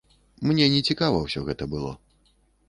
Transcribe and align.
Мне 0.51 0.69
нецікава 0.75 1.19
ўсё 1.27 1.45
гэта 1.51 1.69
было. 1.75 1.93